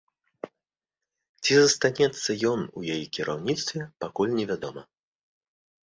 Ці 1.43 1.53
застанецца 1.65 2.29
ён 2.55 2.59
у 2.81 2.89
яе 2.97 2.99
кіраўніцтве, 3.19 3.79
пакуль 4.07 4.37
невядома. 4.43 4.83